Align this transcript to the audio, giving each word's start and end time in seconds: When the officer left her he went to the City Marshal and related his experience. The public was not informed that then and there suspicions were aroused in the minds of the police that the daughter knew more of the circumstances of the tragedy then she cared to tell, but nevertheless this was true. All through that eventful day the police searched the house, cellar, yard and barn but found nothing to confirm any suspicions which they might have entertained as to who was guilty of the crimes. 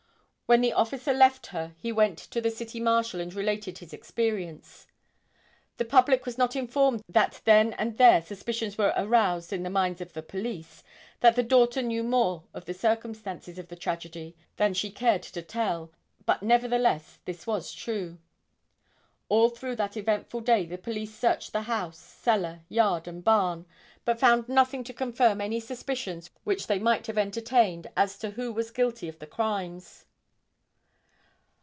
When 0.53 0.59
the 0.59 0.73
officer 0.73 1.13
left 1.13 1.47
her 1.55 1.75
he 1.77 1.93
went 1.93 2.17
to 2.17 2.41
the 2.41 2.51
City 2.51 2.81
Marshal 2.81 3.21
and 3.21 3.33
related 3.33 3.77
his 3.77 3.93
experience. 3.93 4.85
The 5.77 5.85
public 5.85 6.25
was 6.25 6.37
not 6.37 6.57
informed 6.57 7.03
that 7.07 7.39
then 7.45 7.71
and 7.75 7.97
there 7.97 8.21
suspicions 8.21 8.77
were 8.77 8.91
aroused 8.97 9.53
in 9.53 9.63
the 9.63 9.69
minds 9.69 10.01
of 10.01 10.11
the 10.11 10.21
police 10.21 10.83
that 11.21 11.37
the 11.37 11.41
daughter 11.41 11.81
knew 11.81 12.03
more 12.03 12.43
of 12.53 12.65
the 12.65 12.73
circumstances 12.73 13.57
of 13.57 13.69
the 13.69 13.77
tragedy 13.77 14.35
then 14.57 14.73
she 14.73 14.91
cared 14.91 15.21
to 15.23 15.41
tell, 15.41 15.89
but 16.25 16.43
nevertheless 16.43 17.19
this 17.23 17.47
was 17.47 17.71
true. 17.71 18.17
All 19.29 19.47
through 19.47 19.77
that 19.77 19.95
eventful 19.95 20.41
day 20.41 20.65
the 20.65 20.77
police 20.77 21.15
searched 21.17 21.53
the 21.53 21.61
house, 21.61 21.97
cellar, 21.97 22.59
yard 22.67 23.07
and 23.07 23.23
barn 23.23 23.65
but 24.03 24.19
found 24.19 24.49
nothing 24.49 24.83
to 24.83 24.93
confirm 24.93 25.39
any 25.39 25.61
suspicions 25.61 26.29
which 26.43 26.67
they 26.67 26.77
might 26.77 27.07
have 27.07 27.17
entertained 27.17 27.87
as 27.95 28.17
to 28.17 28.31
who 28.31 28.51
was 28.51 28.69
guilty 28.69 29.07
of 29.07 29.19
the 29.19 29.25
crimes. 29.27 30.07